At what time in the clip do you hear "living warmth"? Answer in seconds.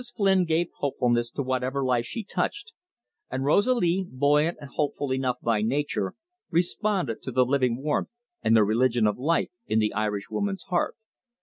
7.45-8.15